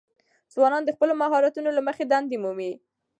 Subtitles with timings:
[0.53, 2.71] ځوانان د خپلو مهارتونو له مخې دندې مومي.